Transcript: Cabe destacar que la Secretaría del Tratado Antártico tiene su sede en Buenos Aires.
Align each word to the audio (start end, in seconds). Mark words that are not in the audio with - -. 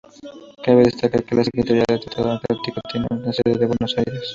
Cabe 0.63 0.83
destacar 0.85 1.23
que 1.23 1.35
la 1.35 1.43
Secretaría 1.43 1.83
del 1.87 1.99
Tratado 1.99 2.31
Antártico 2.31 2.81
tiene 2.91 3.05
su 3.23 3.33
sede 3.33 3.51
en 3.51 3.67
Buenos 3.67 3.95
Aires. 3.99 4.29